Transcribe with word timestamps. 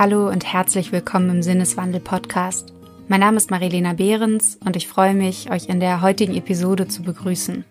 Hallo 0.00 0.30
und 0.30 0.50
herzlich 0.50 0.92
willkommen 0.92 1.28
im 1.28 1.42
Sinneswandel 1.42 2.00
Podcast. 2.00 2.72
Mein 3.08 3.20
Name 3.20 3.36
ist 3.36 3.50
Marilena 3.50 3.92
Behrens 3.92 4.58
und 4.64 4.74
ich 4.74 4.88
freue 4.88 5.12
mich, 5.12 5.50
euch 5.50 5.68
in 5.68 5.78
der 5.78 6.00
heutigen 6.00 6.34
Episode 6.34 6.88
zu 6.88 7.02
begrüßen. 7.02 7.66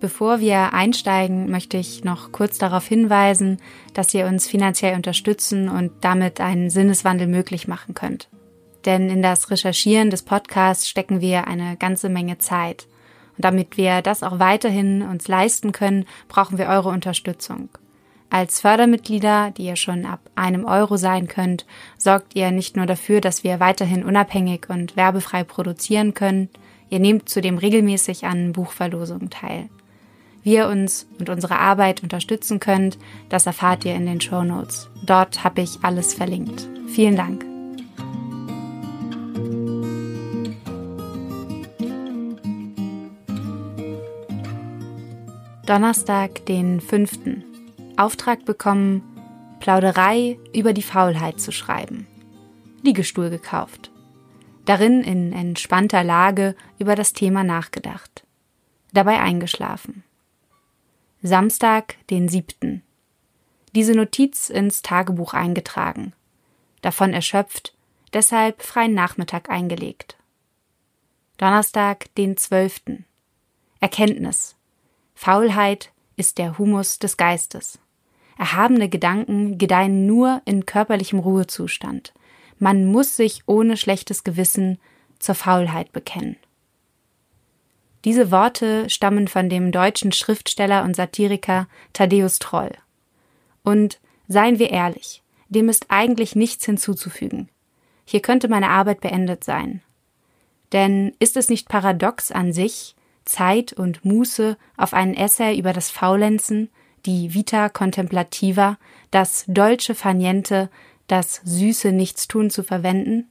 Bevor 0.00 0.40
wir 0.40 0.72
einsteigen, 0.72 1.50
möchte 1.50 1.76
ich 1.76 2.02
noch 2.02 2.32
kurz 2.32 2.56
darauf 2.56 2.86
hinweisen, 2.86 3.58
dass 3.92 4.14
ihr 4.14 4.24
uns 4.24 4.48
finanziell 4.48 4.96
unterstützen 4.96 5.68
und 5.68 5.92
damit 6.00 6.40
einen 6.40 6.70
Sinneswandel 6.70 7.26
möglich 7.26 7.68
machen 7.68 7.92
könnt. 7.92 8.30
Denn 8.86 9.10
in 9.10 9.20
das 9.20 9.50
Recherchieren 9.50 10.08
des 10.08 10.22
Podcasts 10.22 10.88
stecken 10.88 11.20
wir 11.20 11.46
eine 11.46 11.76
ganze 11.76 12.08
Menge 12.08 12.38
Zeit. 12.38 12.86
Und 13.38 13.44
damit 13.44 13.78
wir 13.78 14.02
das 14.02 14.22
auch 14.22 14.38
weiterhin 14.38 15.00
uns 15.00 15.26
leisten 15.26 15.72
können, 15.72 16.04
brauchen 16.28 16.58
wir 16.58 16.66
eure 16.66 16.90
Unterstützung. 16.90 17.70
Als 18.28 18.60
Fördermitglieder, 18.60 19.52
die 19.56 19.64
ihr 19.64 19.76
schon 19.76 20.04
ab 20.04 20.20
einem 20.34 20.66
Euro 20.66 20.98
sein 20.98 21.28
könnt, 21.28 21.64
sorgt 21.96 22.36
ihr 22.36 22.50
nicht 22.50 22.76
nur 22.76 22.84
dafür, 22.84 23.22
dass 23.22 23.42
wir 23.42 23.58
weiterhin 23.58 24.04
unabhängig 24.04 24.68
und 24.68 24.96
werbefrei 24.96 25.44
produzieren 25.44 26.12
können, 26.12 26.50
ihr 26.90 26.98
nehmt 27.00 27.30
zudem 27.30 27.56
regelmäßig 27.56 28.26
an 28.26 28.52
Buchverlosungen 28.52 29.30
teil 29.30 29.70
wie 30.48 30.54
ihr 30.54 30.68
uns 30.68 31.06
und 31.18 31.28
unsere 31.28 31.58
Arbeit 31.58 32.02
unterstützen 32.02 32.58
könnt, 32.58 32.98
das 33.28 33.46
erfahrt 33.46 33.84
ihr 33.84 33.94
in 33.94 34.06
den 34.06 34.20
Show 34.20 34.42
Notes. 34.44 34.88
Dort 35.02 35.44
habe 35.44 35.60
ich 35.60 35.78
alles 35.82 36.14
verlinkt. 36.14 36.66
Vielen 36.86 37.16
Dank. 37.16 37.57
Donnerstag, 45.68 46.46
den 46.46 46.80
5. 46.80 47.44
Auftrag 47.98 48.46
bekommen, 48.46 49.02
Plauderei 49.60 50.38
über 50.54 50.72
die 50.72 50.80
Faulheit 50.80 51.42
zu 51.42 51.52
schreiben. 51.52 52.06
Liegestuhl 52.80 53.28
gekauft. 53.28 53.90
Darin 54.64 55.02
in 55.02 55.34
entspannter 55.34 56.02
Lage 56.02 56.56
über 56.78 56.94
das 56.94 57.12
Thema 57.12 57.44
nachgedacht. 57.44 58.24
Dabei 58.94 59.20
eingeschlafen. 59.20 60.04
Samstag, 61.20 61.96
den 62.08 62.30
7. 62.30 62.82
Diese 63.74 63.92
Notiz 63.92 64.48
ins 64.48 64.80
Tagebuch 64.80 65.34
eingetragen. 65.34 66.14
Davon 66.80 67.12
erschöpft, 67.12 67.74
deshalb 68.14 68.62
freien 68.62 68.94
Nachmittag 68.94 69.50
eingelegt. 69.50 70.16
Donnerstag, 71.36 72.06
den 72.14 72.38
12. 72.38 73.04
Erkenntnis. 73.80 74.54
Faulheit 75.20 75.90
ist 76.14 76.38
der 76.38 76.58
Humus 76.58 77.00
des 77.00 77.16
Geistes. 77.16 77.80
Erhabene 78.38 78.88
Gedanken 78.88 79.58
gedeihen 79.58 80.06
nur 80.06 80.42
in 80.44 80.64
körperlichem 80.64 81.18
Ruhezustand. 81.18 82.14
Man 82.60 82.86
muss 82.86 83.16
sich 83.16 83.42
ohne 83.46 83.76
schlechtes 83.76 84.22
Gewissen 84.22 84.78
zur 85.18 85.34
Faulheit 85.34 85.90
bekennen. 85.90 86.36
Diese 88.04 88.30
Worte 88.30 88.88
stammen 88.88 89.26
von 89.26 89.48
dem 89.48 89.72
deutschen 89.72 90.12
Schriftsteller 90.12 90.84
und 90.84 90.94
Satiriker 90.94 91.66
Thaddäus 91.94 92.38
Troll. 92.38 92.70
Und 93.64 93.98
seien 94.28 94.60
wir 94.60 94.70
ehrlich, 94.70 95.24
dem 95.48 95.68
ist 95.68 95.86
eigentlich 95.88 96.36
nichts 96.36 96.64
hinzuzufügen. 96.64 97.48
Hier 98.04 98.22
könnte 98.22 98.46
meine 98.46 98.70
Arbeit 98.70 99.00
beendet 99.00 99.42
sein. 99.42 99.82
Denn 100.70 101.12
ist 101.18 101.36
es 101.36 101.48
nicht 101.48 101.68
paradox 101.68 102.30
an 102.30 102.52
sich, 102.52 102.94
Zeit 103.28 103.72
und 103.72 104.04
Muße 104.04 104.56
auf 104.76 104.94
einen 104.94 105.14
Essay 105.14 105.58
über 105.58 105.72
das 105.72 105.90
Faulenzen, 105.90 106.70
die 107.06 107.34
Vita 107.34 107.68
Contemplativa, 107.68 108.78
das 109.10 109.44
Dolce 109.46 109.94
Faniente, 109.94 110.70
das 111.06 111.40
süße 111.44 111.92
Nichtstun 111.92 112.50
zu 112.50 112.62
verwenden? 112.62 113.28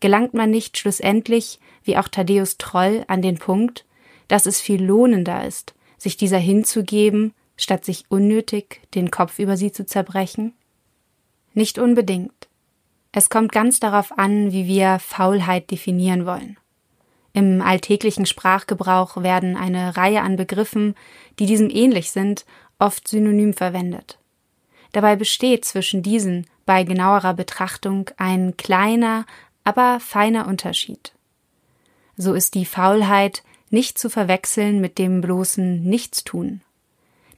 Gelangt 0.00 0.34
man 0.34 0.50
nicht 0.50 0.78
schlussendlich 0.78 1.60
wie 1.84 1.96
auch 1.96 2.08
Thaddäus 2.08 2.58
Troll, 2.58 3.04
an 3.06 3.22
den 3.22 3.38
Punkt, 3.38 3.86
dass 4.28 4.46
es 4.46 4.60
viel 4.60 4.82
lohnender 4.82 5.46
ist, 5.46 5.74
sich 5.96 6.16
dieser 6.16 6.38
hinzugeben, 6.38 7.34
statt 7.56 7.84
sich 7.84 8.04
unnötig 8.08 8.80
den 8.94 9.10
Kopf 9.10 9.38
über 9.38 9.56
sie 9.56 9.72
zu 9.72 9.86
zerbrechen? 9.86 10.54
Nicht 11.54 11.78
unbedingt. 11.78 12.48
Es 13.12 13.28
kommt 13.28 13.52
ganz 13.52 13.78
darauf 13.78 14.18
an, 14.18 14.52
wie 14.52 14.66
wir 14.66 14.98
Faulheit 14.98 15.70
definieren 15.70 16.24
wollen. 16.24 16.56
Im 17.32 17.62
alltäglichen 17.62 18.26
Sprachgebrauch 18.26 19.22
werden 19.22 19.56
eine 19.56 19.96
Reihe 19.96 20.20
an 20.20 20.36
Begriffen, 20.36 20.94
die 21.38 21.46
diesem 21.46 21.70
ähnlich 21.70 22.10
sind, 22.10 22.44
oft 22.78 23.08
synonym 23.08 23.54
verwendet. 23.54 24.18
Dabei 24.92 25.16
besteht 25.16 25.64
zwischen 25.64 26.02
diesen 26.02 26.46
bei 26.66 26.84
genauerer 26.84 27.34
Betrachtung 27.34 28.10
ein 28.18 28.56
kleiner, 28.56 29.24
aber 29.64 30.00
feiner 30.00 30.46
Unterschied. 30.46 31.12
So 32.16 32.34
ist 32.34 32.54
die 32.54 32.66
Faulheit 32.66 33.42
nicht 33.70 33.98
zu 33.98 34.10
verwechseln 34.10 34.80
mit 34.80 34.98
dem 34.98 35.22
bloßen 35.22 35.82
Nichtstun. 35.82 36.60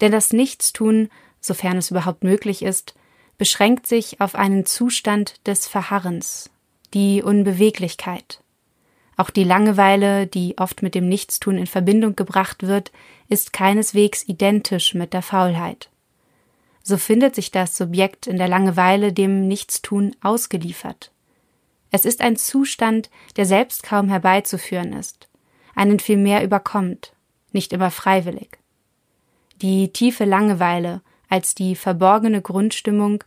Denn 0.01 0.11
das 0.11 0.33
Nichtstun, 0.33 1.09
sofern 1.41 1.77
es 1.77 1.93
überhaupt 1.93 2.25
möglich 2.25 2.63
ist, 2.63 2.95
beschränkt 3.39 3.87
sich 3.87 4.21
auf 4.21 4.35
einen 4.35 4.67
Zustand 4.67 5.47
des 5.47 5.69
Verharrens, 5.69 6.51
die 6.93 7.23
Unbeweglichkeit. 7.23 8.41
Auch 9.17 9.31
die 9.31 9.45
Langeweile, 9.45 10.27
die 10.27 10.59
oft 10.59 10.83
mit 10.83 10.95
dem 10.95 11.09
Nichtstun 11.09 11.57
in 11.57 11.67
Verbindung 11.67 12.17
gebracht 12.17 12.67
wird, 12.67 12.91
ist 13.29 13.53
keineswegs 13.53 14.27
identisch 14.27 14.95
mit 14.95 15.13
der 15.13 15.23
Faulheit. 15.23 15.89
So 16.83 16.99
findet 16.99 17.35
sich 17.35 17.51
das 17.51 17.77
Subjekt 17.77 18.27
in 18.27 18.37
der 18.37 18.49
Langeweile 18.49 19.13
dem 19.13 19.47
Nichtstun 19.49 20.15
ausgeliefert. 20.21 21.13
Es 21.91 22.05
ist 22.05 22.21
ein 22.21 22.37
Zustand, 22.37 23.09
der 23.37 23.47
selbst 23.47 23.85
kaum 23.85 24.09
herbeizuführen 24.09 24.93
ist, 24.93 25.29
einen 25.75 26.01
vielmehr 26.01 26.43
überkommt, 26.43 27.15
nicht 27.53 27.73
immer 27.73 27.91
freiwillig. 27.91 28.59
Die 29.63 29.93
tiefe 29.93 30.25
Langeweile 30.25 31.03
als 31.29 31.55
die 31.55 31.77
verborgene 31.77 32.43
Grundstimmung 32.43 33.23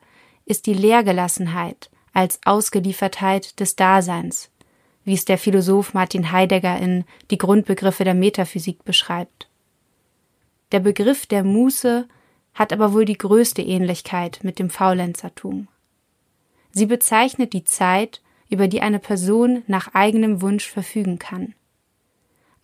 ist 0.45 0.65
die 0.65 0.73
Leergelassenheit 0.73 1.89
als 2.13 2.39
Ausgeliefertheit 2.45 3.59
des 3.59 3.75
Daseins, 3.75 4.49
wie 5.07 5.13
es 5.13 5.23
der 5.23 5.37
Philosoph 5.37 5.93
Martin 5.93 6.33
Heidegger 6.33 6.77
in 6.77 7.05
Die 7.31 7.37
Grundbegriffe 7.37 8.03
der 8.03 8.13
Metaphysik 8.13 8.83
beschreibt. 8.83 9.47
Der 10.73 10.81
Begriff 10.81 11.25
der 11.25 11.45
Muße 11.45 12.09
hat 12.53 12.73
aber 12.73 12.91
wohl 12.91 13.05
die 13.05 13.17
größte 13.17 13.61
Ähnlichkeit 13.61 14.39
mit 14.43 14.59
dem 14.59 14.69
Faulenzertum. 14.69 15.69
Sie 16.71 16.87
bezeichnet 16.87 17.53
die 17.53 17.63
Zeit, 17.63 18.21
über 18.49 18.67
die 18.67 18.81
eine 18.81 18.99
Person 18.99 19.63
nach 19.67 19.93
eigenem 19.93 20.41
Wunsch 20.41 20.67
verfügen 20.67 21.19
kann. 21.19 21.55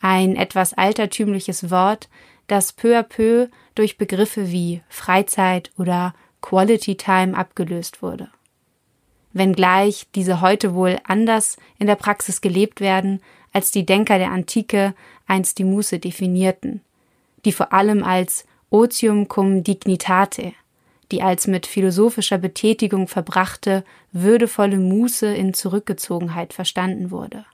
Ein 0.02 0.36
etwas 0.36 0.74
altertümliches 0.74 1.72
Wort, 1.72 2.10
das 2.48 2.74
peu 2.74 3.00
à 3.00 3.04
peu 3.04 3.48
durch 3.74 3.98
Begriffe 3.98 4.52
wie 4.52 4.82
Freizeit 4.90 5.72
oder 5.78 6.14
Quality 6.42 6.98
Time 6.98 7.38
abgelöst 7.38 8.02
wurde. 8.02 8.30
Wenngleich 9.34 10.08
diese 10.14 10.42
heute 10.42 10.76
wohl 10.76 11.00
anders 11.04 11.58
in 11.80 11.88
der 11.88 11.96
Praxis 11.96 12.40
gelebt 12.40 12.82
werden, 12.82 13.22
als 13.52 13.72
die 13.72 13.86
Denker 13.86 14.18
der 14.18 14.32
Antike 14.32 14.94
einst 15.28 15.58
die 15.58 15.64
Muße 15.64 16.00
definierten, 16.00 16.82
die 17.46 17.52
vor 17.52 17.74
allem 17.74 18.04
als 18.04 18.46
otium 18.70 19.28
cum 19.28 19.64
dignitate, 19.64 20.54
die 21.12 21.22
als 21.22 21.48
mit 21.48 21.66
philosophischer 21.66 22.38
Betätigung 22.38 23.08
verbrachte, 23.08 23.84
würdevolle 24.12 24.78
Muße 24.78 25.34
in 25.34 25.54
Zurückgezogenheit 25.54 26.54
verstanden 26.54 27.12
wurde. 27.12 27.46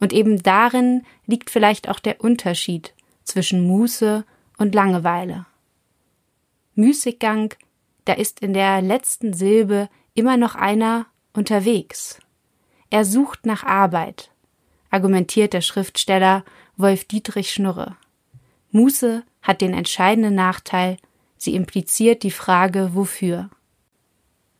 Und 0.00 0.12
eben 0.12 0.42
darin 0.42 1.02
liegt 1.26 1.50
vielleicht 1.50 1.88
auch 1.88 1.98
der 1.98 2.20
Unterschied 2.20 2.92
zwischen 3.24 3.66
Muße 3.66 4.24
und 4.58 4.74
Langeweile. 4.74 5.46
Müßiggang, 6.74 7.54
da 8.04 8.12
ist 8.12 8.40
in 8.40 8.52
der 8.52 8.82
letzten 8.82 9.32
Silbe 9.32 9.88
immer 10.16 10.36
noch 10.36 10.54
einer 10.54 11.06
unterwegs. 11.32 12.18
Er 12.90 13.04
sucht 13.04 13.46
nach 13.46 13.62
Arbeit, 13.62 14.30
argumentiert 14.90 15.52
der 15.52 15.60
Schriftsteller 15.60 16.44
Wolf 16.76 17.04
Dietrich 17.04 17.52
Schnurre. 17.52 17.96
Muße 18.70 19.22
hat 19.42 19.60
den 19.60 19.74
entscheidenden 19.74 20.34
Nachteil, 20.34 20.98
Sie 21.38 21.54
impliziert 21.54 22.22
die 22.22 22.30
Frage 22.30 22.94
wofür. 22.94 23.50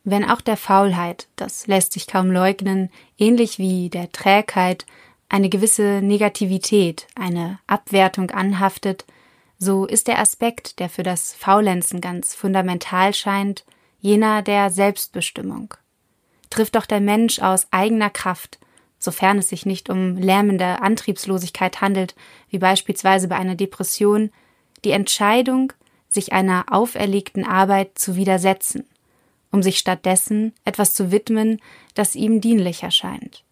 Wenn 0.03 0.23
auch 0.23 0.41
der 0.41 0.57
Faulheit, 0.57 1.27
das 1.35 1.67
lässt 1.67 1.93
sich 1.93 2.07
kaum 2.07 2.31
leugnen, 2.31 2.89
ähnlich 3.17 3.57
wie 3.57 3.89
der 3.89 4.11
Trägheit, 4.11 4.85
eine 5.27 5.49
gewisse 5.49 6.01
Negativität, 6.01 7.07
eine 7.15 7.59
Abwertung 7.67 8.31
anhaftet, 8.31 9.05
so 9.59 9.85
ist 9.85 10.07
der 10.07 10.19
Aspekt, 10.19 10.79
der 10.79 10.89
für 10.89 11.03
das 11.03 11.33
Faulenzen 11.33 11.99
ganz 11.99 12.35
fundamental 12.35 13.13
scheint, 13.13 13.65
jener 13.99 14.41
der 14.41 14.69
Selbstbestimmung. 14.69 15.73
Trifft 16.49 16.75
doch 16.75 16.85
der 16.85 17.01
Mensch 17.01 17.39
aus 17.39 17.67
eigener 17.71 18.09
Kraft, 18.09 18.59
sofern 18.99 19.37
es 19.37 19.49
sich 19.49 19.65
nicht 19.65 19.89
um 19.89 20.17
lähmende 20.17 20.81
Antriebslosigkeit 20.81 21.81
handelt, 21.81 22.15
wie 22.49 22.59
beispielsweise 22.59 23.27
bei 23.27 23.35
einer 23.35 23.55
Depression, 23.55 24.31
die 24.83 24.91
Entscheidung, 24.91 25.73
sich 26.09 26.33
einer 26.33 26.65
auferlegten 26.71 27.45
Arbeit 27.45 27.99
zu 27.99 28.15
widersetzen, 28.15 28.85
um 29.51 29.61
sich 29.61 29.77
stattdessen 29.77 30.53
etwas 30.63 30.93
zu 30.93 31.11
widmen, 31.11 31.61
das 31.93 32.15
ihm 32.15 32.41
dienlich 32.41 32.83
erscheint. 32.83 33.43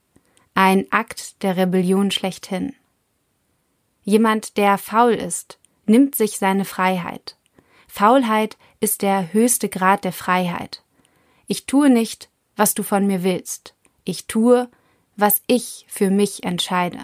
Ein 0.53 0.85
Akt 0.91 1.43
der 1.43 1.57
Rebellion 1.57 2.11
schlechthin. 2.11 2.73
Jemand, 4.03 4.57
der 4.57 4.77
faul 4.77 5.13
ist, 5.13 5.59
nimmt 5.85 6.15
sich 6.15 6.37
seine 6.37 6.63
Freiheit. 6.63 7.35
Faulheit 7.87 8.57
ist 8.85 9.01
der 9.01 9.33
höchste 9.33 9.67
Grad 9.67 10.03
der 10.03 10.13
Freiheit. 10.13 10.83
Ich 11.47 11.65
tue 11.65 11.89
nicht, 11.89 12.29
was 12.55 12.75
du 12.75 12.83
von 12.83 13.07
mir 13.07 13.23
willst. 13.23 13.73
Ich 14.03 14.27
tue, 14.27 14.69
was 15.15 15.41
ich 15.47 15.87
für 15.89 16.11
mich 16.11 16.43
entscheide. 16.43 16.99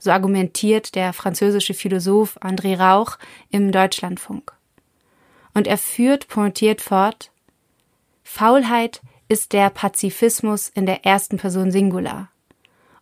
So 0.00 0.10
argumentiert 0.10 0.96
der 0.96 1.12
französische 1.12 1.74
Philosoph 1.74 2.36
André 2.42 2.76
Rauch 2.76 3.18
im 3.50 3.70
Deutschlandfunk. 3.70 4.52
Und 5.54 5.68
er 5.68 5.78
führt 5.78 6.26
pointiert 6.26 6.80
fort, 6.80 7.30
Faulheit 8.24 9.00
ist 9.28 9.52
der 9.52 9.70
Pazifismus 9.70 10.68
in 10.68 10.86
der 10.86 11.06
ersten 11.06 11.36
Person 11.36 11.70
Singular. 11.70 12.32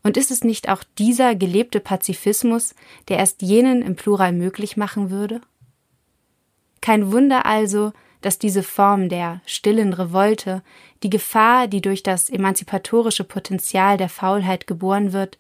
Und 0.03 0.19
ist 0.19 0.31
es 0.31 0.45
nicht 0.45 0.69
auch 0.69 0.85
dieser 0.99 1.35
gelebte 1.35 1.81
Pazifismus, 1.81 2.75
der 3.09 3.17
erst 3.17 3.41
jenen 3.41 3.81
im 3.81 3.97
Plural 3.97 4.33
möglich 4.33 4.77
machen 4.77 5.09
würde? 5.09 5.41
Kein 6.85 7.13
Wunder 7.13 7.47
also, 7.47 7.95
dass 8.21 8.39
diese 8.39 8.63
Form 8.63 9.09
der 9.09 9.41
stillen 9.47 9.95
Revolte, 9.95 10.63
die 11.03 11.09
Gefahr, 11.09 11.67
die 11.67 11.81
durch 11.81 12.03
das 12.03 12.29
emanzipatorische 12.29 13.25
Potenzial 13.25 13.97
der 13.97 14.11
Faulheit 14.11 14.67
geboren 14.67 15.15
wird, 15.15 15.39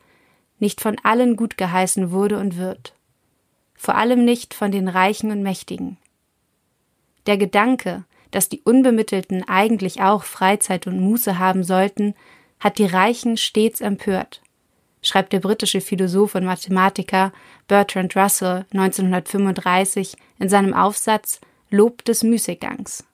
nicht 0.59 0.81
von 0.81 0.97
allen 1.03 1.37
gut 1.37 1.59
geheißen 1.59 2.13
wurde 2.13 2.39
und 2.39 2.57
wird. 2.57 2.95
Vor 3.75 3.97
allem 3.97 4.25
nicht 4.25 4.55
von 4.55 4.73
den 4.73 4.89
Reichen 4.89 5.31
und 5.31 5.43
Mächtigen. 5.43 5.99
Der 7.27 7.37
Gedanke, 7.37 8.05
dass 8.31 8.49
die 8.49 8.63
Unbemittelten 8.63 9.47
eigentlich 9.47 10.01
auch 10.01 10.25
Freizeit 10.25 10.87
und 10.87 10.99
Muße 10.99 11.39
haben 11.39 11.63
sollten, 11.63 12.15
hat 12.59 12.79
die 12.79 12.87
Reichen 12.87 13.37
stets 13.37 13.83
empört, 13.83 14.41
schreibt 15.05 15.33
der 15.33 15.41
britische 15.41 15.81
Philosoph 15.81 16.35
und 16.35 16.45
Mathematiker 16.45 17.33
Bertrand 17.69 18.17
Russell 18.17 18.67
1935 18.73 20.17
in 20.39 20.49
seinem 20.49 20.75
Aufsatz 20.75 21.41
Lob 21.71 22.05
des 22.05 22.23
Müßiggangs. 22.23 23.05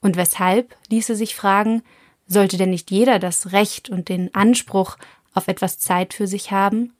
Und 0.00 0.16
weshalb, 0.16 0.76
ließe 0.88 1.16
sich 1.16 1.34
fragen, 1.34 1.82
sollte 2.26 2.56
denn 2.56 2.70
nicht 2.70 2.90
jeder 2.90 3.18
das 3.18 3.52
Recht 3.52 3.88
und 3.88 4.08
den 4.08 4.34
Anspruch 4.34 4.96
auf 5.34 5.48
etwas 5.48 5.78
Zeit 5.78 6.14
für 6.14 6.26
sich 6.26 6.50
haben? 6.50 6.92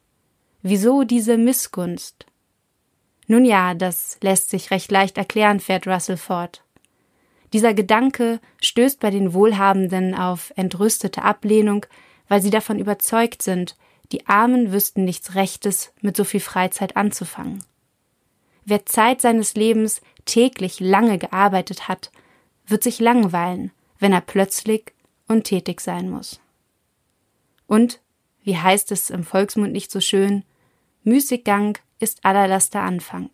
Wieso 0.62 1.04
diese 1.04 1.36
Missgunst? 1.36 2.26
Nun 3.26 3.44
ja, 3.44 3.74
das 3.74 4.18
lässt 4.22 4.50
sich 4.50 4.70
recht 4.70 4.90
leicht 4.90 5.18
erklären, 5.18 5.60
fährt 5.60 5.86
Russell 5.86 6.16
fort. 6.16 6.62
Dieser 7.52 7.74
Gedanke 7.74 8.40
stößt 8.60 9.00
bei 9.00 9.10
den 9.10 9.32
Wohlhabenden 9.32 10.14
auf 10.14 10.52
entrüstete 10.56 11.22
Ablehnung, 11.22 11.86
weil 12.28 12.42
sie 12.42 12.50
davon 12.50 12.78
überzeugt 12.78 13.42
sind, 13.42 13.76
die 14.12 14.26
Armen 14.26 14.72
wüssten 14.72 15.04
nichts 15.04 15.34
Rechtes 15.34 15.92
mit 16.00 16.16
so 16.16 16.24
viel 16.24 16.40
Freizeit 16.40 16.96
anzufangen. 16.96 17.64
Wer 18.64 18.86
Zeit 18.86 19.20
seines 19.20 19.54
Lebens 19.54 20.00
täglich 20.24 20.80
lange 20.80 21.18
gearbeitet 21.18 21.88
hat, 21.88 22.10
wird 22.66 22.82
sich 22.82 23.00
langweilen, 23.00 23.72
wenn 23.98 24.12
er 24.12 24.20
plötzlich 24.20 24.92
untätig 25.26 25.80
sein 25.80 26.10
muss. 26.10 26.40
Und, 27.66 28.00
wie 28.42 28.56
heißt 28.56 28.92
es 28.92 29.10
im 29.10 29.24
Volksmund 29.24 29.72
nicht 29.72 29.90
so 29.90 30.00
schön, 30.00 30.44
Müßiggang 31.04 31.78
ist 31.98 32.24
allerlaster 32.24 32.80
Anfang. 32.80 33.30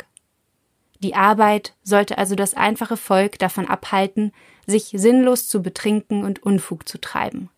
Die 1.00 1.14
Arbeit 1.14 1.74
sollte 1.82 2.18
also 2.18 2.34
das 2.34 2.54
einfache 2.54 2.96
Volk 2.96 3.38
davon 3.38 3.66
abhalten, 3.66 4.32
sich 4.66 4.92
sinnlos 4.94 5.48
zu 5.48 5.62
betrinken 5.62 6.24
und 6.24 6.42
Unfug 6.42 6.88
zu 6.88 7.00
treiben. 7.00 7.50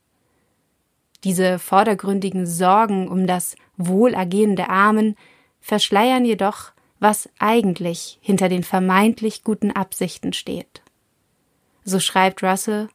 Diese 1.26 1.58
vordergründigen 1.58 2.46
Sorgen 2.46 3.08
um 3.08 3.26
das 3.26 3.56
Wohlergehen 3.76 4.54
der 4.54 4.70
Armen 4.70 5.16
verschleiern 5.60 6.24
jedoch, 6.24 6.70
was 7.00 7.28
eigentlich 7.40 8.20
hinter 8.20 8.48
den 8.48 8.62
vermeintlich 8.62 9.42
guten 9.42 9.72
Absichten 9.72 10.32
steht. 10.32 10.82
So 11.82 11.98
schreibt 11.98 12.44
Russell 12.44 12.88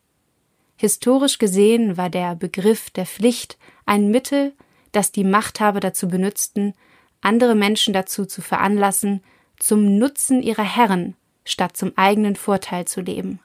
Historisch 0.78 1.40
gesehen 1.40 1.98
war 1.98 2.10
der 2.10 2.36
Begriff 2.36 2.90
der 2.90 3.06
Pflicht 3.06 3.58
ein 3.86 4.12
Mittel, 4.12 4.54
das 4.94 5.12
die 5.12 5.26
Machthaber 5.26 5.82
dazu 5.82 6.08
benützten, 6.08 6.74
andere 7.20 7.54
Menschen 7.54 7.94
dazu 7.94 8.24
zu 8.24 8.42
veranlassen, 8.42 9.22
zum 9.60 9.98
Nutzen 9.98 10.42
ihrer 10.42 10.64
Herren 10.64 11.18
statt 11.44 11.76
zum 11.76 11.92
eigenen 11.98 12.38
Vorteil 12.38 12.86
zu 12.86 13.02
leben. 13.02 13.42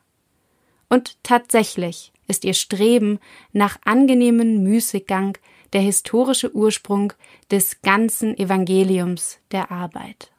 Und 0.89 1.19
tatsächlich 1.25 2.12
ist 2.26 2.44
ihr 2.44 2.55
Streben 2.55 3.19
nach 3.52 3.78
angenehmen 3.84 4.62
Müßiggang 4.62 5.38
der 5.73 5.81
historische 5.81 6.55
Ursprung 6.55 7.12
des 7.50 7.82
ganzen 7.82 8.37
Evangeliums 8.37 9.38
der 9.50 9.70
Arbeit. 9.70 10.31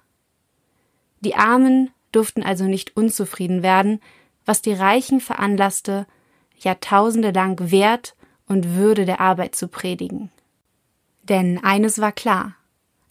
Die 1.22 1.36
Armen 1.36 1.92
durften 2.12 2.44
also 2.44 2.66
nicht 2.66 2.96
unzufrieden 2.96 3.64
werden, 3.64 4.00
was 4.46 4.62
die 4.62 4.74
Reichen 4.74 5.20
veranlasste, 5.20 6.08
Jahrtausende 6.58 7.32
lang 7.32 7.72
Wert 7.72 8.16
und 8.48 8.76
Würde 8.76 9.06
der 9.06 9.20
Arbeit 9.20 9.56
zu 9.56 9.68
predigen. 9.68 10.32
Denn 11.24 11.64
eines 11.64 12.00
war 12.00 12.12
klar, 12.12 12.56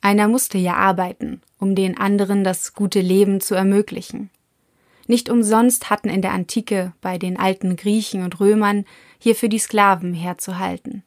einer 0.00 0.28
musste 0.28 0.58
ja 0.58 0.74
arbeiten, 0.74 1.42
um 1.58 1.74
den 1.74 1.98
anderen 1.98 2.42
das 2.44 2.74
gute 2.74 3.00
Leben 3.00 3.40
zu 3.40 3.54
ermöglichen. 3.54 4.30
Nicht 5.06 5.28
umsonst 5.30 5.90
hatten 5.90 6.08
in 6.08 6.22
der 6.22 6.32
Antike 6.32 6.92
bei 7.00 7.18
den 7.18 7.38
alten 7.38 7.76
Griechen 7.76 8.22
und 8.22 8.40
Römern 8.40 8.84
hierfür 9.18 9.48
die 9.48 9.58
Sklaven 9.58 10.14
herzuhalten. 10.14 11.04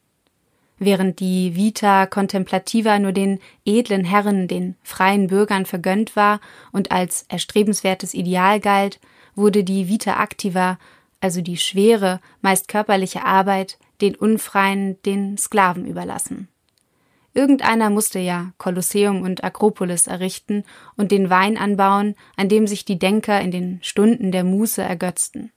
Während 0.78 1.20
die 1.20 1.58
Vita 1.58 2.06
Contemplativa 2.06 3.00
nur 3.00 3.12
den 3.12 3.40
edlen 3.66 4.06
Herren, 4.06 4.48
den 4.48 4.76
freien 4.82 5.28
Bürgern 5.28 5.66
vergönnt 5.66 6.16
war 6.16 6.40
und 6.72 6.92
als 6.92 7.26
erstrebenswertes 7.28 8.14
Ideal 8.14 8.62
galt, 8.62 9.02
wurde 9.36 9.66
die 9.66 9.90
Vita 9.90 10.24
Activa, 10.24 10.80
also 11.20 11.42
die 11.42 11.58
schwere, 11.58 12.22
meist 12.42 12.70
körperliche 12.70 13.26
Arbeit, 13.26 13.78
den 14.00 14.16
Unfreien, 14.16 15.02
den 15.04 15.38
Sklaven 15.38 15.86
überlassen. 15.86 16.48
Irgendeiner 17.34 17.90
musste 17.90 18.20
ja 18.20 18.54
Kolosseum 18.58 19.22
und 19.22 19.44
Akropolis 19.44 20.08
errichten 20.08 20.64
und 20.96 21.12
den 21.12 21.30
Wein 21.30 21.58
anbauen, 21.58 22.16
an 22.36 22.50
dem 22.50 22.66
sich 22.66 22.86
die 22.86 22.98
Denker 22.98 23.40
in 23.40 23.52
den 23.52 23.80
Stunden 23.82 24.32
der 24.32 24.44
Muße 24.44 24.82
ergötzten. 24.82 25.52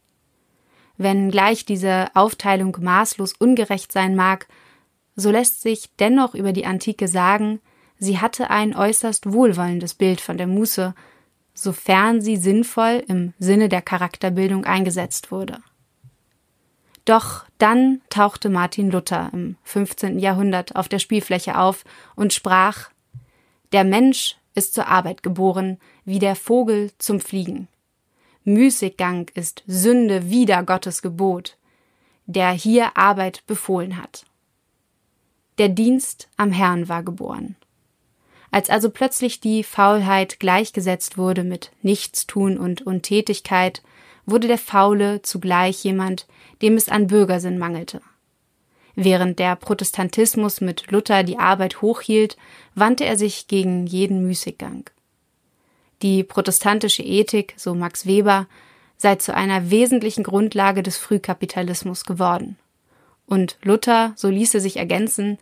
Wenn 0.99 1.31
gleich 1.31 1.65
diese 1.65 2.15
Aufteilung 2.15 2.77
maßlos 2.79 3.33
ungerecht 3.33 3.91
sein 3.91 4.15
mag, 4.15 4.47
so 5.17 5.31
lässt 5.31 5.63
sich 5.63 5.91
dennoch 5.99 6.35
über 6.35 6.53
die 6.53 6.67
Antike 6.67 7.09
sagen, 7.09 7.61
sie 7.99 8.19
hatte 8.19 8.51
ein 8.51 8.77
äußerst 8.77 9.33
wohlwollendes 9.33 9.95
Bild 9.95 10.21
von 10.21 10.37
der 10.37 10.47
Muße, 10.47 10.95
sofern 11.55 12.21
sie 12.21 12.37
sinnvoll 12.37 13.03
im 13.09 13.33
Sinne 13.39 13.69
der 13.69 13.83
Charakterbildung 13.83 14.65
eingesetzt 14.65 15.31
wurde. 15.31 15.59
Doch 17.05 17.45
dann 17.59 18.01
tauchte 18.11 18.49
Martin 18.49 18.91
Luther 18.91 19.31
im 19.33 19.57
15. 19.65 20.19
Jahrhundert 20.19 20.77
auf 20.77 20.89
der 20.89 21.01
Spielfläche 21.01 21.59
auf 21.59 21.85
und 22.15 22.33
sprach 22.33 22.91
Der 23.73 23.85
Mensch 23.85 24.37
ist 24.55 24.75
zur 24.75 24.87
Arbeit 24.87 25.23
geboren, 25.23 25.79
wie 26.05 26.19
der 26.19 26.37
Vogel 26.37 26.93
zum 26.99 27.21
Fliegen. 27.21 27.69
Müßiggang 28.45 29.31
ist 29.35 29.63
Sünde 29.67 30.31
wider 30.31 30.63
Gottes 30.63 31.03
Gebot, 31.03 31.57
der 32.27 32.51
hier 32.51 32.97
Arbeit 32.97 33.45
befohlen 33.47 34.01
hat. 34.01 34.25
Der 35.59 35.69
Dienst 35.69 36.29
am 36.37 36.53
Herrn 36.53 36.89
war 36.89 37.03
geboren. 37.03 37.57
Als 38.51 38.69
also 38.69 38.91
plötzlich 38.91 39.41
die 39.41 39.65
Faulheit 39.65 40.39
gleichgesetzt 40.39 41.17
wurde 41.17 41.43
mit 41.45 41.73
Nichtstun 41.83 42.59
und 42.59 42.83
Untätigkeit, 42.83 43.83
wurde 44.27 44.49
der 44.49 44.59
Faule 44.59 45.23
zugleich 45.23 45.83
jemand, 45.85 46.27
dem 46.61 46.77
es 46.77 46.89
an 46.89 47.07
Bürgersinn 47.07 47.59
mangelte. 47.59 48.01
Während 48.95 49.39
der 49.39 49.57
Protestantismus 49.57 50.61
mit 50.61 50.91
Luther 50.91 51.23
die 51.23 51.39
Arbeit 51.39 51.81
hochhielt, 51.81 52.37
wandte 52.75 53.05
er 53.05 53.17
sich 53.17 53.49
gegen 53.49 53.87
jeden 53.87 54.23
Müßiggang. 54.27 54.91
Die 56.03 56.25
protestantische 56.25 57.03
Ethik, 57.03 57.55
so 57.57 57.75
Max 57.75 58.07
Weber, 58.07 58.47
sei 58.97 59.17
zu 59.17 59.35
einer 59.35 59.71
wesentlichen 59.71 60.25
Grundlage 60.25 60.83
des 60.83 60.99
Frühkapitalismus 60.99 62.05
geworden. 62.05 62.59
Und 63.27 63.57
Luther, 63.63 64.13
so 64.17 64.29
ließe 64.29 64.61
sich 64.61 64.77
ergänzen, 64.77 65.39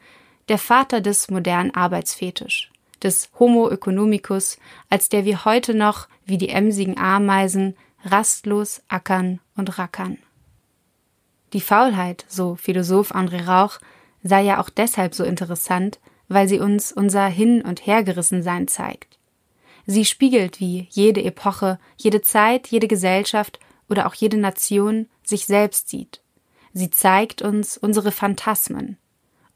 der 0.49 0.58
Vater 0.58 1.00
des 1.00 1.30
modernen 1.30 1.75
Arbeitsfetisch, 1.75 2.70
des 3.02 3.30
Homo 3.38 3.68
economicus, 3.68 4.58
als 4.88 5.08
der 5.08 5.25
wir 5.25 5.44
heute 5.44 5.75
noch, 5.75 6.08
wie 6.25 6.38
die 6.38 6.50
emsigen 6.50 6.99
Ameisen, 6.99 7.76
rastlos 8.04 8.83
ackern 8.88 9.40
und 9.57 9.78
rackern. 9.78 10.19
Die 11.52 11.61
Faulheit, 11.61 12.25
so 12.28 12.54
Philosoph 12.57 13.14
André 13.14 13.47
Rauch, 13.47 13.78
sei 14.23 14.42
ja 14.42 14.61
auch 14.61 14.71
deshalb 14.71 15.14
so 15.14 15.25
interessant, 15.25 15.99
weil 16.28 16.49
sie 16.49 16.61
uns 16.61 16.92
unser 16.92 17.26
Hin- 17.26 17.62
und 17.62 17.87
Hergerissensein 17.87 18.69
zeigt. 18.69 19.19
Sie 19.87 20.04
spiegelt 20.04 20.61
wie 20.61 20.87
jede 20.90 21.23
Epoche, 21.25 21.78
jede 21.97 22.23
Zeit, 22.23 22.69
jede 22.69 22.87
Gesellschaft 22.87 23.59
oder 23.88 24.07
auch 24.07 24.14
jede 24.14 24.37
Nation 24.37 25.09
sich 25.25 25.47
selbst 25.47 25.88
sieht. 25.88 26.23
Sie 26.73 26.90
zeigt 26.90 27.42
uns 27.42 27.76
unsere 27.76 28.12
Phantasmen 28.12 28.97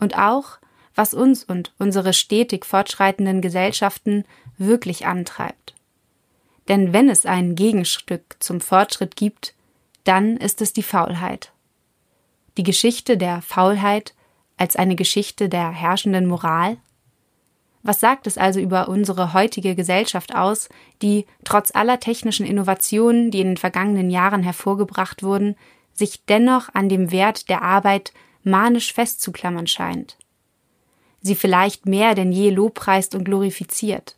und 0.00 0.18
auch, 0.18 0.58
was 0.94 1.14
uns 1.14 1.44
und 1.44 1.72
unsere 1.78 2.12
stetig 2.12 2.64
fortschreitenden 2.64 3.40
Gesellschaften 3.40 4.24
wirklich 4.58 5.06
antreibt. 5.06 5.73
Denn 6.68 6.92
wenn 6.92 7.09
es 7.09 7.26
ein 7.26 7.54
Gegenstück 7.54 8.37
zum 8.40 8.61
Fortschritt 8.61 9.16
gibt, 9.16 9.54
dann 10.04 10.37
ist 10.37 10.62
es 10.62 10.73
die 10.73 10.83
Faulheit. 10.83 11.52
Die 12.56 12.62
Geschichte 12.62 13.16
der 13.16 13.42
Faulheit 13.42 14.14
als 14.56 14.76
eine 14.76 14.97
Geschichte 14.97 15.49
der 15.49 15.71
herrschenden 15.71 16.26
Moral? 16.26 16.76
Was 17.83 18.00
sagt 18.00 18.26
es 18.26 18.38
also 18.38 18.61
über 18.61 18.88
unsere 18.88 19.35
heutige 19.35 19.75
Gesellschaft 19.75 20.35
aus, 20.35 20.68
die 21.02 21.26
trotz 21.44 21.75
aller 21.75 22.00
technischen 22.00 22.47
Innovationen, 22.47 23.30
die 23.30 23.40
in 23.40 23.49
den 23.49 23.56
vergangenen 23.56 24.11
Jahren 24.11 24.42
hervorgebracht 24.42 25.23
wurden, 25.23 25.56
sich 25.92 26.25
dennoch 26.25 26.71
an 26.75 26.88
dem 26.88 27.11
Wert 27.11 27.49
der 27.49 27.62
Arbeit 27.62 28.12
manisch 28.42 28.92
festzuklammern 28.92 29.66
scheint? 29.66 30.16
Sie 31.21 31.35
vielleicht 31.35 31.87
mehr 31.87 32.14
denn 32.14 32.33
je 32.33 32.50
lobpreist 32.50 33.14
und 33.14 33.25
glorifiziert. 33.25 34.16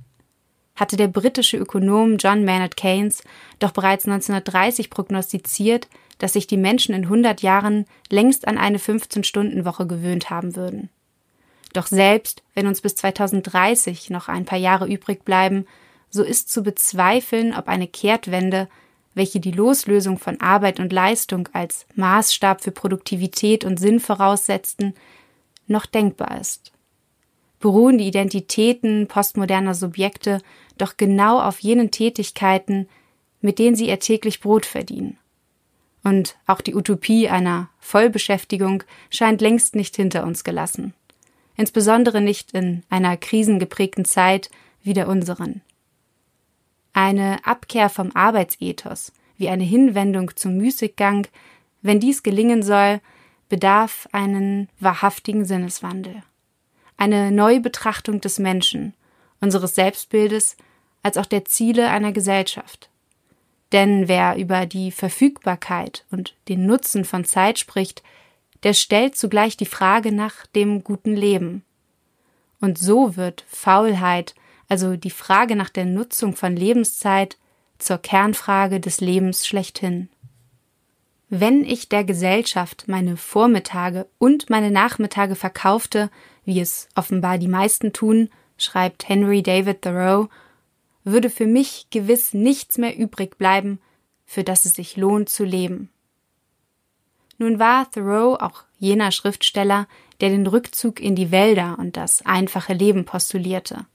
Hatte 0.76 0.97
der 0.97 1.09
britische 1.09 1.56
Ökonom 1.56 2.18
John 2.18 2.45
Maynard 2.45 2.76
Keynes 2.76 3.25
doch 3.59 3.73
bereits 3.73 4.06
1930 4.06 4.90
prognostiziert, 4.90 5.88
dass 6.18 6.35
sich 6.35 6.47
die 6.47 6.56
Menschen 6.56 6.95
in 6.95 7.04
100 7.04 7.42
Jahren 7.42 7.87
längst 8.11 8.47
an 8.47 8.59
eine 8.59 8.78
15-Stunden-Woche 8.78 9.87
gewöhnt 9.87 10.30
haben 10.30 10.56
würden. 10.56 10.90
Doch 11.73 11.87
selbst 11.87 12.42
wenn 12.54 12.66
uns 12.66 12.80
bis 12.80 12.95
2030 12.95 14.11
noch 14.11 14.28
ein 14.28 14.45
paar 14.45 14.59
Jahre 14.59 14.87
übrig 14.87 15.25
bleiben, 15.25 15.66
so 16.09 16.23
ist 16.23 16.50
zu 16.50 16.62
bezweifeln, 16.62 17.54
ob 17.54 17.68
eine 17.68 17.87
Kehrtwende, 17.87 18.68
welche 19.14 19.40
die 19.40 19.50
Loslösung 19.50 20.18
von 20.18 20.40
Arbeit 20.40 20.80
und 20.80 20.92
Leistung 20.92 21.49
als 21.52 21.87
Maßstab 21.95 22.62
für 22.62 22.71
Produktivität 22.71 23.64
und 23.64 23.78
Sinn 23.78 24.00
voraussetzten, 24.00 24.95
noch 25.66 25.87
denkbar 25.87 26.40
ist. 26.40 26.73
Beruhen 27.59 27.99
die 27.99 28.06
Identitäten 28.06 29.06
postmoderner 29.09 29.75
Subjekte 29.75 30.40
doch 30.78 30.97
genau 30.97 31.40
auf 31.40 31.61
jenen 31.61 31.90
Tätigkeiten, 31.90 32.88
mit 33.40 33.59
denen 33.59 33.76
sie 33.76 33.88
ihr 33.88 34.00
täglich 34.00 34.40
Brot 34.40 34.66
verdienen. 34.66 35.18
Und 36.02 36.37
auch 36.47 36.61
die 36.61 36.75
Utopie 36.75 37.28
einer 37.28 37.68
Vollbeschäftigung 37.80 38.85
scheint 39.11 39.40
längst 39.40 39.75
nicht 39.75 39.97
hinter 39.97 40.25
uns 40.25 40.45
gelassen 40.45 40.95
insbesondere 41.56 42.21
nicht 42.21 42.52
in 42.52 42.83
einer 42.88 43.16
krisengeprägten 43.16 44.04
Zeit 44.04 44.50
wie 44.83 44.92
der 44.92 45.09
unseren. 45.09 45.62
Eine 46.92 47.45
Abkehr 47.45 47.88
vom 47.88 48.12
Arbeitsethos, 48.14 49.12
wie 49.37 49.49
eine 49.49 49.64
Hinwendung 49.64 50.35
zum 50.37 50.56
Müßiggang, 50.56 51.26
wenn 51.83 52.00
dies 52.00 52.23
gelingen 52.23 52.62
soll, 52.62 53.00
bedarf 53.49 54.09
einen 54.12 54.68
wahrhaftigen 54.80 55.45
Sinneswandel. 55.45 56.23
Eine 56.97 57.30
Neubetrachtung 57.30 58.21
des 58.21 58.38
Menschen, 58.38 58.95
unseres 59.40 59.75
Selbstbildes, 59.75 60.57
als 61.02 61.19
auch 61.19 61.26
der 61.26 61.45
Ziele 61.45 61.90
einer 61.90 62.12
Gesellschaft. 62.12 62.90
Denn 63.73 64.09
wer 64.09 64.37
über 64.37 64.66
die 64.66 64.90
Verfügbarkeit 64.90 66.05
und 66.11 66.35
den 66.49 66.66
Nutzen 66.66 67.05
von 67.05 67.25
Zeit 67.25 67.59
spricht, 67.59 68.02
der 68.62 68.75
stellt 68.75 69.16
zugleich 69.16 69.57
die 69.57 69.66
Frage 69.66 70.12
nach 70.12 70.47
dem 70.47 70.83
guten 70.83 71.14
Leben. 71.14 71.64
Und 72.61 72.78
so 72.78 73.16
wird 73.16 73.45
Faulheit, 73.49 74.35
also 74.69 74.97
die 74.97 75.11
Frage 75.11 75.57
nach 75.57 75.71
der 75.71 75.85
Nutzung 75.85 76.35
von 76.35 76.57
Lebenszeit, 76.57 77.37
zur 77.78 77.99
Kernfrage 77.99 78.81
des 78.81 79.00
Lebens 79.00 79.47
schlechthin. 79.47 80.09
Wenn 81.28 81.64
ich 81.64 81.88
der 81.88 82.05
Gesellschaft 82.05 82.85
meine 82.87 83.16
Vormittage 83.16 84.07
und 84.19 84.49
meine 84.49 84.71
Nachmittage 84.71 85.35
verkaufte, 85.35 86.11
wie 86.45 86.61
es 86.61 86.88
offenbar 86.95 87.38
die 87.38 87.49
meisten 87.49 87.93
tun, 87.93 88.31
schreibt 88.58 89.08
Henry 89.08 89.42
David 89.42 89.82
Thoreau, 89.82 90.28
würde 91.04 91.30
für 91.30 91.46
mich 91.46 91.86
gewiss 91.90 92.34
nichts 92.34 92.78
mehr 92.78 92.96
übrig 92.96 93.38
bleiben, 93.38 93.80
für 94.25 94.44
das 94.44 94.64
es 94.64 94.75
sich 94.75 94.96
lohnt 94.96 95.28
zu 95.28 95.44
leben. 95.44 95.90
Nun 97.38 97.58
war 97.58 97.90
Thoreau 97.90 98.36
auch 98.36 98.64
jener 98.78 99.12
Schriftsteller, 99.12 99.86
der 100.20 100.30
den 100.30 100.46
Rückzug 100.46 101.00
in 101.00 101.14
die 101.14 101.30
Wälder 101.30 101.76
und 101.78 101.96
das 101.96 102.25
einfache 102.25 102.72
Leben 102.72 103.04
postulierte. 103.04 103.86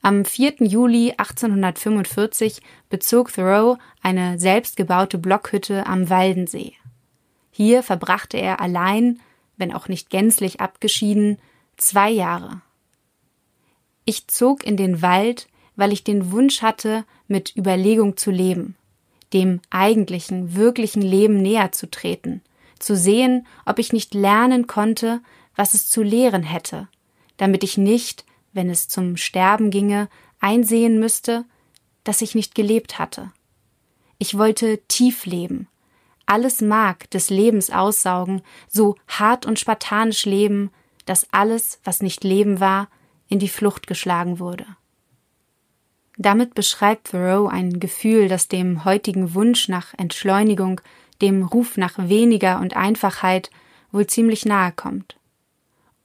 Am 0.00 0.24
4. 0.24 0.54
Juli 0.60 1.12
1845 1.16 2.60
bezog 2.88 3.32
Thoreau 3.32 3.78
eine 4.02 4.38
selbstgebaute 4.38 5.18
Blockhütte 5.18 5.86
am 5.86 6.10
Waldensee. 6.10 6.74
Hier 7.50 7.82
verbrachte 7.82 8.36
er 8.36 8.60
allein, 8.60 9.20
wenn 9.56 9.72
auch 9.72 9.86
nicht 9.86 10.10
gänzlich 10.10 10.60
abgeschieden, 10.60 11.38
zwei 11.76 12.10
Jahre. 12.10 12.62
Ich 14.04 14.26
zog 14.26 14.64
in 14.64 14.76
den 14.76 15.02
Wald, 15.02 15.48
weil 15.76 15.92
ich 15.92 16.04
den 16.04 16.32
Wunsch 16.32 16.62
hatte, 16.62 17.04
mit 17.28 17.56
Überlegung 17.56 18.16
zu 18.16 18.30
leben, 18.30 18.76
dem 19.32 19.60
eigentlichen, 19.70 20.54
wirklichen 20.54 21.02
Leben 21.02 21.40
näher 21.40 21.72
zu 21.72 21.90
treten, 21.90 22.42
zu 22.78 22.96
sehen, 22.96 23.46
ob 23.64 23.78
ich 23.78 23.92
nicht 23.92 24.14
lernen 24.14 24.66
konnte, 24.66 25.20
was 25.54 25.74
es 25.74 25.88
zu 25.88 26.02
lehren 26.02 26.42
hätte, 26.42 26.88
damit 27.36 27.62
ich 27.62 27.78
nicht, 27.78 28.24
wenn 28.52 28.68
es 28.68 28.88
zum 28.88 29.16
Sterben 29.16 29.70
ginge, 29.70 30.08
einsehen 30.40 30.98
müsste, 30.98 31.44
dass 32.04 32.22
ich 32.22 32.34
nicht 32.34 32.54
gelebt 32.54 32.98
hatte. 32.98 33.32
Ich 34.18 34.36
wollte 34.36 34.80
tief 34.88 35.26
leben, 35.26 35.68
alles 36.26 36.60
Mark 36.60 37.10
des 37.10 37.30
Lebens 37.30 37.70
aussaugen, 37.70 38.42
so 38.68 38.96
hart 39.08 39.46
und 39.46 39.58
spartanisch 39.58 40.26
leben, 40.26 40.70
dass 41.04 41.26
alles, 41.32 41.80
was 41.84 42.02
nicht 42.02 42.24
Leben 42.24 42.60
war, 42.60 42.88
in 43.32 43.38
die 43.38 43.48
Flucht 43.48 43.86
geschlagen 43.86 44.38
wurde. 44.38 44.66
Damit 46.18 46.54
beschreibt 46.54 47.10
Thoreau 47.10 47.48
ein 47.48 47.80
Gefühl, 47.80 48.28
das 48.28 48.46
dem 48.46 48.84
heutigen 48.84 49.34
Wunsch 49.34 49.68
nach 49.68 49.94
Entschleunigung, 49.96 50.82
dem 51.22 51.42
Ruf 51.42 51.78
nach 51.78 51.94
weniger 51.96 52.60
und 52.60 52.76
Einfachheit 52.76 53.50
wohl 53.90 54.06
ziemlich 54.06 54.44
nahe 54.44 54.72
kommt. 54.72 55.16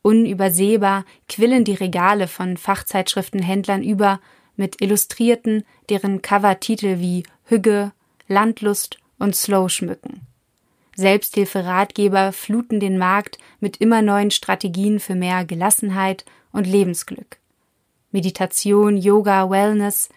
Unübersehbar 0.02 1.04
quillen 1.28 1.66
die 1.66 1.74
Regale 1.74 2.30
von 2.30 2.56
Fachzeitschriftenhändlern 2.56 3.84
über 3.84 4.22
mit 4.56 4.82
Illustrierten, 4.82 5.66
deren 5.90 6.22
Covertitel 6.22 7.00
wie 7.00 7.24
Hügge, 7.44 7.92
Landlust 8.30 9.00
und 9.20 9.36
Slow 9.36 9.68
schmücken. 9.68 10.22
Selbsthilferatgeber 10.96 12.32
fluten 12.32 12.80
den 12.80 12.98
Markt 12.98 13.38
mit 13.60 13.78
immer 13.78 14.02
neuen 14.02 14.32
Strategien 14.32 15.02
für 15.02 15.14
mehr 15.14 15.44
Gelassenheit 15.44 16.24
und 16.58 16.66
Lebensglück. 16.66 17.38
Meditation, 18.12 18.98
Yoga, 18.98 19.50
Wellness, 19.50 20.10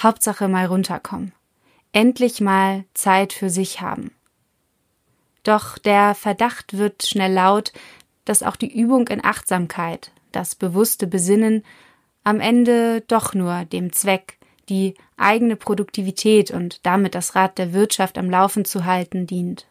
Hauptsache 0.00 0.48
mal 0.48 0.66
runterkommen. 0.66 1.32
Endlich 1.92 2.40
mal 2.40 2.84
Zeit 2.94 3.32
für 3.32 3.50
sich 3.50 3.80
haben. 3.80 4.12
Doch 5.42 5.78
der 5.78 6.14
Verdacht 6.14 6.76
wird 6.76 7.04
schnell 7.04 7.32
laut, 7.32 7.72
dass 8.24 8.42
auch 8.42 8.56
die 8.56 8.72
Übung 8.72 9.08
in 9.08 9.24
Achtsamkeit, 9.24 10.12
das 10.30 10.54
bewusste 10.54 11.06
Besinnen, 11.06 11.64
am 12.22 12.40
Ende 12.40 13.00
doch 13.08 13.34
nur 13.34 13.64
dem 13.64 13.92
Zweck, 13.92 14.38
die 14.68 14.94
eigene 15.16 15.56
Produktivität 15.56 16.50
und 16.50 16.84
damit 16.86 17.14
das 17.14 17.34
Rad 17.34 17.58
der 17.58 17.72
Wirtschaft 17.72 18.18
am 18.18 18.30
Laufen 18.30 18.64
zu 18.64 18.84
halten, 18.84 19.26
dient. 19.26 19.66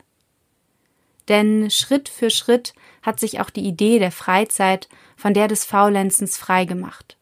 Denn 1.27 1.69
Schritt 1.69 2.09
für 2.09 2.29
Schritt 2.29 2.73
hat 3.01 3.19
sich 3.19 3.39
auch 3.39 3.49
die 3.49 3.65
Idee 3.65 3.99
der 3.99 4.11
Freizeit 4.11 4.87
von 5.15 5.33
der 5.33 5.47
des 5.47 5.65
Faulenzens 5.65 6.37
freigemacht 6.37 7.17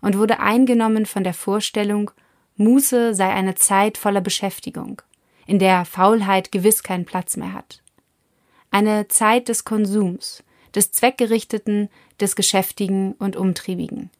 und 0.00 0.16
wurde 0.16 0.40
eingenommen 0.40 1.06
von 1.06 1.24
der 1.24 1.34
Vorstellung, 1.34 2.10
Muße 2.56 3.14
sei 3.14 3.28
eine 3.28 3.54
Zeit 3.54 3.98
voller 3.98 4.20
Beschäftigung, 4.20 5.02
in 5.46 5.58
der 5.58 5.84
Faulheit 5.84 6.52
gewiss 6.52 6.82
keinen 6.82 7.04
Platz 7.04 7.36
mehr 7.36 7.52
hat 7.52 7.82
eine 8.70 9.08
Zeit 9.08 9.48
des 9.48 9.64
Konsums, 9.64 10.42
des 10.74 10.92
Zweckgerichteten, 10.92 11.88
des 12.20 12.36
Geschäftigen 12.36 13.12
und 13.12 13.36
Umtriebigen. 13.36 14.10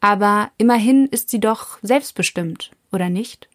Aber 0.00 0.50
immerhin 0.58 1.06
ist 1.06 1.30
sie 1.30 1.40
doch 1.40 1.78
selbstbestimmt, 1.82 2.72
oder 2.92 3.08
nicht? 3.08 3.48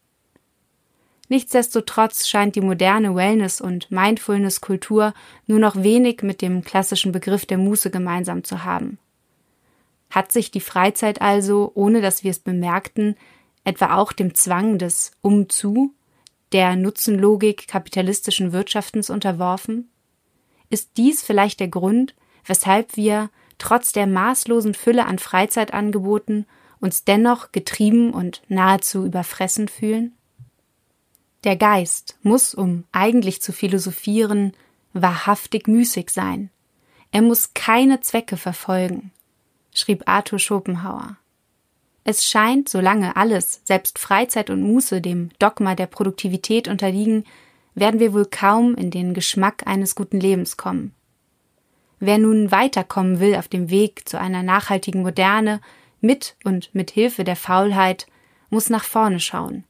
Nichtsdestotrotz 1.29 2.27
scheint 2.27 2.55
die 2.55 2.61
moderne 2.61 3.15
Wellness- 3.15 3.61
und 3.61 3.91
Mindfulness-Kultur 3.91 5.13
nur 5.45 5.59
noch 5.59 5.75
wenig 5.75 6.23
mit 6.23 6.41
dem 6.41 6.63
klassischen 6.63 7.11
Begriff 7.11 7.45
der 7.45 7.59
Muße 7.59 7.91
gemeinsam 7.91 8.43
zu 8.43 8.63
haben. 8.63 8.97
Hat 10.09 10.31
sich 10.31 10.49
die 10.49 10.59
Freizeit 10.59 11.21
also, 11.21 11.71
ohne 11.75 12.01
dass 12.01 12.23
wir 12.23 12.31
es 12.31 12.39
bemerkten, 12.39 13.15
etwa 13.63 13.95
auch 13.95 14.11
dem 14.11 14.33
Zwang 14.33 14.79
des 14.79 15.11
Umzu 15.21 15.93
der 16.51 16.75
Nutzenlogik 16.75 17.67
kapitalistischen 17.67 18.51
Wirtschaftens 18.51 19.11
unterworfen? 19.11 19.87
Ist 20.71 20.97
dies 20.97 21.21
vielleicht 21.21 21.59
der 21.59 21.67
Grund, 21.67 22.15
weshalb 22.43 22.95
wir, 22.95 23.29
trotz 23.59 23.91
der 23.91 24.07
maßlosen 24.07 24.73
Fülle 24.73 25.05
an 25.05 25.19
Freizeitangeboten 25.19 26.47
uns 26.79 27.03
dennoch 27.03 27.51
getrieben 27.51 28.13
und 28.13 28.41
nahezu 28.47 29.05
überfressen 29.05 29.67
fühlen? 29.67 30.15
Der 31.43 31.55
Geist 31.55 32.17
muss, 32.21 32.53
um 32.53 32.83
eigentlich 32.91 33.41
zu 33.41 33.53
philosophieren, 33.53 34.53
wahrhaftig 34.93 35.67
müßig 35.67 36.09
sein. 36.09 36.49
Er 37.11 37.21
muss 37.21 37.53
keine 37.53 38.01
Zwecke 38.01 38.37
verfolgen, 38.37 39.11
schrieb 39.73 40.03
Arthur 40.05 40.39
Schopenhauer. 40.39 41.17
Es 42.03 42.25
scheint, 42.25 42.69
solange 42.69 43.15
alles, 43.15 43.61
selbst 43.63 43.99
Freizeit 43.99 44.49
und 44.49 44.63
Muße, 44.63 45.01
dem 45.01 45.29
Dogma 45.39 45.75
der 45.75 45.87
Produktivität 45.87 46.67
unterliegen, 46.67 47.23
werden 47.75 47.99
wir 47.99 48.13
wohl 48.13 48.25
kaum 48.25 48.75
in 48.75 48.91
den 48.91 49.13
Geschmack 49.13 49.63
eines 49.65 49.95
guten 49.95 50.19
Lebens 50.19 50.57
kommen. 50.57 50.93
Wer 51.99 52.17
nun 52.17 52.51
weiterkommen 52.51 53.19
will 53.19 53.35
auf 53.35 53.47
dem 53.47 53.69
Weg 53.69 54.07
zu 54.07 54.19
einer 54.19 54.43
nachhaltigen 54.43 55.01
Moderne, 55.01 55.61
mit 56.01 56.35
und 56.43 56.73
mit 56.73 56.91
Hilfe 56.91 57.23
der 57.23 57.35
Faulheit, 57.35 58.07
muss 58.49 58.69
nach 58.69 58.85
vorne 58.85 59.19
schauen, 59.19 59.65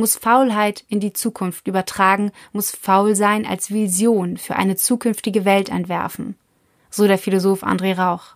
muss 0.00 0.16
Faulheit 0.16 0.84
in 0.88 0.98
die 0.98 1.12
Zukunft 1.12 1.68
übertragen, 1.68 2.32
muss 2.52 2.72
faul 2.72 3.14
sein 3.14 3.46
als 3.46 3.70
Vision 3.70 4.36
für 4.36 4.56
eine 4.56 4.74
zukünftige 4.74 5.44
Welt 5.44 5.68
entwerfen, 5.68 6.36
so 6.90 7.06
der 7.06 7.18
Philosoph 7.18 7.62
André 7.62 7.96
Rauch. 7.96 8.34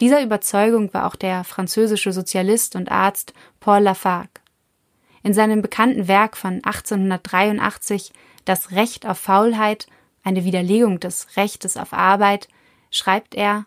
Dieser 0.00 0.22
Überzeugung 0.22 0.92
war 0.94 1.06
auch 1.06 1.16
der 1.16 1.44
französische 1.44 2.12
Sozialist 2.12 2.76
und 2.76 2.90
Arzt 2.90 3.34
Paul 3.60 3.80
Lafargue. 3.80 4.40
In 5.22 5.34
seinem 5.34 5.62
bekannten 5.62 6.06
Werk 6.06 6.36
von 6.36 6.56
1883 6.64 8.12
Das 8.44 8.70
Recht 8.70 9.06
auf 9.06 9.18
Faulheit, 9.18 9.86
eine 10.22 10.44
Widerlegung 10.44 11.00
des 11.00 11.36
Rechtes 11.36 11.76
auf 11.76 11.92
Arbeit, 11.92 12.48
schreibt 12.90 13.34
er 13.34 13.66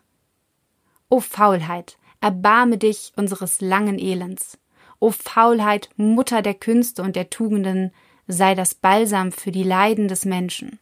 O 1.08 1.20
Faulheit, 1.20 1.98
erbarme 2.20 2.78
dich 2.78 3.12
unseres 3.16 3.60
langen 3.60 3.98
Elends. 3.98 4.59
O 5.00 5.10
Faulheit, 5.10 5.88
Mutter 5.96 6.42
der 6.42 6.54
Künste 6.54 7.02
und 7.02 7.16
der 7.16 7.30
Tugenden, 7.30 7.92
sei 8.28 8.54
das 8.54 8.74
Balsam 8.74 9.32
für 9.32 9.50
die 9.50 9.64
Leiden 9.64 10.08
des 10.08 10.24
Menschen. 10.24 10.78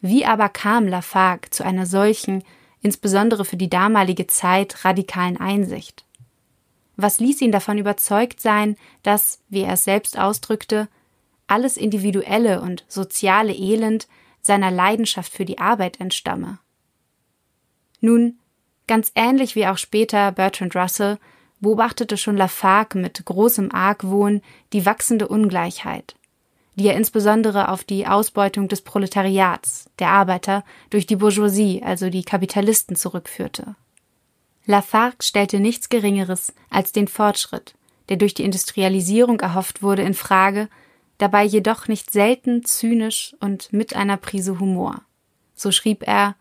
Wie 0.00 0.24
aber 0.24 0.48
kam 0.48 0.88
Lafargue 0.88 1.50
zu 1.50 1.64
einer 1.64 1.86
solchen, 1.86 2.42
insbesondere 2.80 3.44
für 3.44 3.56
die 3.56 3.68
damalige 3.68 4.26
Zeit, 4.26 4.84
radikalen 4.84 5.36
Einsicht? 5.36 6.04
Was 6.96 7.20
ließ 7.20 7.42
ihn 7.42 7.52
davon 7.52 7.78
überzeugt 7.78 8.40
sein, 8.40 8.76
dass, 9.02 9.40
wie 9.48 9.62
er 9.62 9.74
es 9.74 9.84
selbst 9.84 10.18
ausdrückte, 10.18 10.88
alles 11.46 11.76
individuelle 11.76 12.60
und 12.60 12.84
soziale 12.88 13.52
Elend 13.52 14.08
seiner 14.40 14.70
Leidenschaft 14.70 15.32
für 15.32 15.44
die 15.44 15.58
Arbeit 15.58 16.00
entstamme? 16.00 16.58
Nun, 18.00 18.38
ganz 18.86 19.12
ähnlich 19.14 19.54
wie 19.54 19.66
auch 19.66 19.78
später 19.78 20.32
Bertrand 20.32 20.74
Russell, 20.74 21.18
beobachtete 21.60 22.16
schon 22.16 22.36
Lafargue 22.36 23.00
mit 23.00 23.24
großem 23.24 23.72
Argwohn 23.72 24.42
die 24.72 24.86
wachsende 24.86 25.28
Ungleichheit, 25.28 26.14
die 26.74 26.86
er 26.86 26.96
insbesondere 26.96 27.68
auf 27.68 27.84
die 27.84 28.06
Ausbeutung 28.06 28.68
des 28.68 28.82
Proletariats, 28.82 29.90
der 29.98 30.10
Arbeiter, 30.10 30.64
durch 30.90 31.06
die 31.06 31.16
Bourgeoisie, 31.16 31.82
also 31.82 32.10
die 32.10 32.22
Kapitalisten, 32.22 32.96
zurückführte. 32.96 33.74
Lafargue 34.66 35.22
stellte 35.22 35.60
nichts 35.60 35.88
Geringeres 35.88 36.52
als 36.70 36.92
den 36.92 37.08
Fortschritt, 37.08 37.74
der 38.08 38.16
durch 38.16 38.34
die 38.34 38.44
Industrialisierung 38.44 39.40
erhofft 39.40 39.82
wurde, 39.82 40.02
in 40.02 40.14
Frage, 40.14 40.68
dabei 41.18 41.44
jedoch 41.44 41.88
nicht 41.88 42.10
selten 42.10 42.64
zynisch 42.64 43.34
und 43.40 43.72
mit 43.72 43.96
einer 43.96 44.16
Prise 44.16 44.60
Humor. 44.60 45.02
So 45.54 45.72
schrieb 45.72 46.06
er 46.06 46.36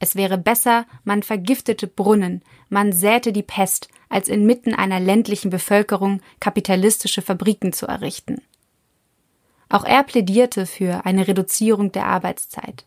Es 0.00 0.16
wäre 0.16 0.38
besser, 0.38 0.86
man 1.04 1.22
vergiftete 1.22 1.86
Brunnen, 1.86 2.42
man 2.68 2.92
säte 2.92 3.32
die 3.32 3.42
Pest, 3.42 3.88
als 4.08 4.28
inmitten 4.28 4.74
einer 4.74 4.98
ländlichen 4.98 5.50
Bevölkerung 5.50 6.20
kapitalistische 6.40 7.22
Fabriken 7.22 7.72
zu 7.72 7.86
errichten. 7.86 8.42
Auch 9.68 9.84
er 9.84 10.02
plädierte 10.02 10.66
für 10.66 11.04
eine 11.04 11.28
Reduzierung 11.28 11.92
der 11.92 12.06
Arbeitszeit. 12.06 12.84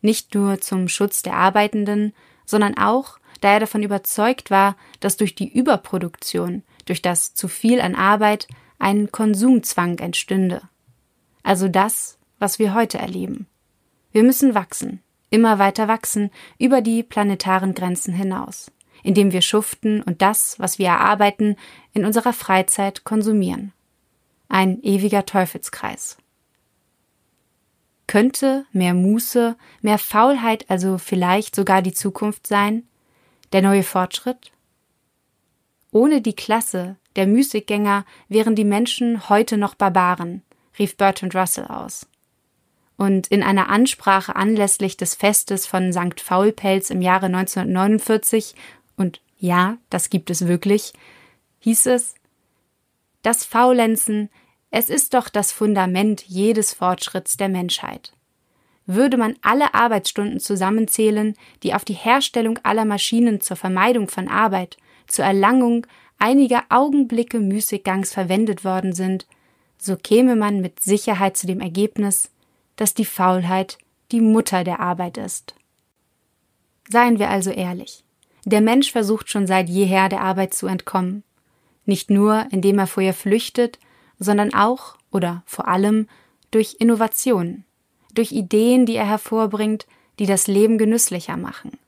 Nicht 0.00 0.34
nur 0.34 0.60
zum 0.60 0.88
Schutz 0.88 1.22
der 1.22 1.34
Arbeitenden, 1.34 2.12
sondern 2.44 2.76
auch 2.76 3.18
da 3.40 3.52
er 3.52 3.60
davon 3.60 3.82
überzeugt 3.82 4.50
war, 4.50 4.76
dass 5.00 5.16
durch 5.16 5.34
die 5.34 5.48
Überproduktion, 5.48 6.62
durch 6.86 7.02
das 7.02 7.34
zu 7.34 7.46
viel 7.46 7.80
an 7.80 7.94
Arbeit, 7.94 8.48
ein 8.78 9.12
Konsumzwang 9.12 9.98
entstünde. 9.98 10.62
Also 11.42 11.68
das, 11.68 12.18
was 12.38 12.58
wir 12.58 12.74
heute 12.74 12.98
erleben. 12.98 13.46
Wir 14.12 14.22
müssen 14.22 14.54
wachsen, 14.54 15.02
immer 15.30 15.58
weiter 15.58 15.88
wachsen, 15.88 16.30
über 16.58 16.80
die 16.80 17.02
planetaren 17.02 17.74
Grenzen 17.74 18.14
hinaus, 18.14 18.70
indem 19.02 19.32
wir 19.32 19.42
schuften 19.42 20.02
und 20.02 20.22
das, 20.22 20.58
was 20.58 20.78
wir 20.78 20.86
erarbeiten, 20.86 21.56
in 21.92 22.04
unserer 22.04 22.32
Freizeit 22.32 23.04
konsumieren. 23.04 23.72
Ein 24.48 24.82
ewiger 24.82 25.26
Teufelskreis. 25.26 26.16
Könnte 28.06 28.64
mehr 28.72 28.94
Muße, 28.94 29.56
mehr 29.82 29.98
Faulheit 29.98 30.70
also 30.70 30.96
vielleicht 30.96 31.54
sogar 31.54 31.82
die 31.82 31.92
Zukunft 31.92 32.46
sein? 32.46 32.84
Der 33.52 33.60
neue 33.60 33.82
Fortschritt? 33.82 34.50
Ohne 35.90 36.22
die 36.22 36.34
Klasse 36.34 36.96
der 37.16 37.26
Müßiggänger 37.26 38.04
wären 38.28 38.54
die 38.54 38.64
Menschen 38.64 39.28
heute 39.28 39.58
noch 39.58 39.74
Barbaren, 39.74 40.42
rief 40.78 40.96
Bertrand 40.96 41.34
Russell 41.34 41.66
aus. 41.66 42.06
Und 42.98 43.28
in 43.28 43.42
einer 43.42 43.70
Ansprache 43.70 44.36
anlässlich 44.36 44.98
des 44.98 45.14
Festes 45.14 45.64
von 45.64 45.94
St. 45.94 46.20
Faulpelz 46.20 46.90
im 46.90 47.00
Jahre 47.00 47.26
1949, 47.26 48.54
und 48.96 49.22
ja, 49.38 49.78
das 49.88 50.10
gibt 50.10 50.28
es 50.28 50.46
wirklich, 50.46 50.92
hieß 51.60 51.86
es, 51.86 52.14
das 53.22 53.46
Faulenzen, 53.46 54.28
es 54.70 54.90
ist 54.90 55.14
doch 55.14 55.30
das 55.30 55.52
Fundament 55.52 56.24
jedes 56.26 56.74
Fortschritts 56.74 57.38
der 57.38 57.48
Menschheit 57.48 58.12
würde 58.88 59.18
man 59.18 59.36
alle 59.42 59.74
Arbeitsstunden 59.74 60.40
zusammenzählen, 60.40 61.34
die 61.62 61.74
auf 61.74 61.84
die 61.84 61.92
Herstellung 61.92 62.58
aller 62.62 62.86
Maschinen 62.86 63.40
zur 63.40 63.56
Vermeidung 63.56 64.08
von 64.08 64.28
Arbeit, 64.28 64.78
zur 65.06 65.26
Erlangung 65.26 65.86
einiger 66.18 66.64
Augenblicke 66.70 67.38
Müßiggangs 67.38 68.12
verwendet 68.12 68.64
worden 68.64 68.94
sind, 68.94 69.26
so 69.76 69.94
käme 69.94 70.34
man 70.34 70.60
mit 70.60 70.80
Sicherheit 70.80 71.36
zu 71.36 71.46
dem 71.46 71.60
Ergebnis, 71.60 72.30
dass 72.78 72.94
die 72.94 73.04
Faulheit 73.04 73.76
die 74.10 74.22
Mutter 74.22 74.64
der 74.64 74.80
Arbeit 74.80 75.18
ist. 75.18 75.54
Seien 76.88 77.18
wir 77.18 77.28
also 77.28 77.50
ehrlich. 77.50 78.02
Der 78.46 78.62
Mensch 78.62 78.90
versucht 78.90 79.28
schon 79.28 79.46
seit 79.46 79.68
jeher 79.68 80.08
der 80.08 80.22
Arbeit 80.22 80.54
zu 80.54 80.66
entkommen. 80.66 81.22
Nicht 81.84 82.08
nur, 82.08 82.46
indem 82.50 82.78
er 82.78 82.86
vor 82.86 83.02
ihr 83.02 83.12
flüchtet, 83.12 83.78
sondern 84.18 84.54
auch 84.54 84.96
oder 85.10 85.42
vor 85.44 85.68
allem 85.68 86.08
durch 86.50 86.76
Innovationen 86.78 87.66
durch 88.18 88.32
Ideen, 88.32 88.84
die 88.84 88.96
er 88.96 89.06
hervorbringt, 89.06 89.86
die 90.18 90.26
das 90.26 90.48
Leben 90.48 90.76
genüsslicher 90.76 91.36
machen. 91.36 91.78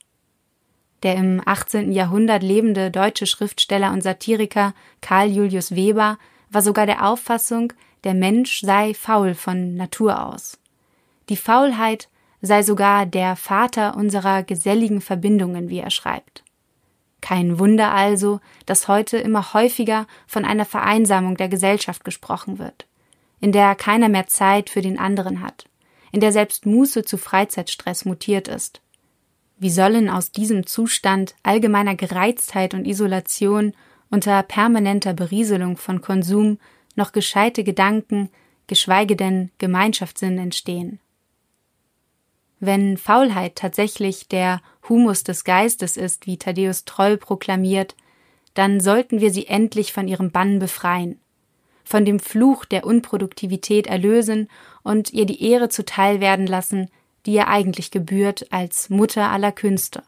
Der 1.03 1.15
im 1.15 1.41
18. 1.43 1.91
Jahrhundert 1.91 2.41
lebende 2.41 2.89
deutsche 2.89 3.25
Schriftsteller 3.25 3.91
und 3.91 4.01
Satiriker 4.01 4.73
Karl 5.01 5.29
Julius 5.29 5.75
Weber 5.75 6.17
war 6.49 6.61
sogar 6.61 6.85
der 6.85 7.05
Auffassung, 7.05 7.73
der 8.05 8.13
Mensch 8.13 8.61
sei 8.61 8.93
faul 8.93 9.33
von 9.33 9.75
Natur 9.75 10.25
aus. 10.25 10.57
Die 11.31 11.37
Faulheit 11.37 12.09
sei 12.41 12.61
sogar 12.61 13.07
der 13.07 13.35
Vater 13.35 13.97
unserer 13.97 14.43
geselligen 14.43 15.01
Verbindungen, 15.01 15.69
wie 15.69 15.79
er 15.79 15.89
schreibt. 15.89 16.43
Kein 17.21 17.57
Wunder 17.57 17.91
also, 17.91 18.39
dass 18.67 18.87
heute 18.87 19.17
immer 19.17 19.53
häufiger 19.55 20.05
von 20.27 20.45
einer 20.45 20.65
Vereinsamung 20.65 21.37
der 21.37 21.49
Gesellschaft 21.49 22.03
gesprochen 22.03 22.59
wird, 22.59 22.85
in 23.39 23.51
der 23.51 23.73
keiner 23.73 24.09
mehr 24.09 24.27
Zeit 24.27 24.69
für 24.69 24.81
den 24.83 24.99
anderen 24.99 25.41
hat 25.41 25.65
in 26.11 26.19
der 26.19 26.31
selbst 26.31 26.65
Muße 26.65 27.03
zu 27.03 27.17
Freizeitstress 27.17 28.05
mutiert 28.05 28.47
ist. 28.47 28.81
Wie 29.57 29.69
sollen 29.69 30.09
aus 30.09 30.31
diesem 30.31 30.65
Zustand 30.65 31.35
allgemeiner 31.43 31.95
Gereiztheit 31.95 32.73
und 32.73 32.85
Isolation 32.85 33.73
unter 34.09 34.43
permanenter 34.43 35.13
Berieselung 35.13 35.77
von 35.77 36.01
Konsum 36.01 36.59
noch 36.95 37.11
gescheite 37.11 37.63
Gedanken, 37.63 38.29
geschweige 38.67 39.15
denn 39.15 39.51
Gemeinschaftssinn 39.57 40.37
entstehen? 40.37 40.99
Wenn 42.61 42.95
Faulheit 42.95 43.57
tatsächlich 43.57 44.29
der 44.29 44.61
Humus 44.87 45.25
des 45.25 45.43
Geistes 45.43 45.97
ist, 45.97 46.27
wie 46.27 46.37
Thaddäus 46.37 46.85
Troll 46.85 47.17
proklamiert, 47.17 47.97
dann 48.53 48.79
sollten 48.79 49.19
wir 49.19 49.31
sie 49.31 49.47
endlich 49.47 49.91
von 49.91 50.07
ihrem 50.07 50.31
Bann 50.31 50.59
befreien 50.59 51.19
von 51.91 52.05
dem 52.05 52.19
Fluch 52.19 52.63
der 52.63 52.85
Unproduktivität 52.85 53.85
erlösen 53.85 54.47
und 54.81 55.11
ihr 55.11 55.25
die 55.25 55.43
Ehre 55.43 55.67
zuteil 55.67 56.21
werden 56.21 56.47
lassen, 56.47 56.89
die 57.25 57.33
ihr 57.33 57.49
eigentlich 57.49 57.91
gebührt 57.91 58.51
als 58.51 58.89
Mutter 58.89 59.29
aller 59.29 59.51
Künste. 59.51 60.03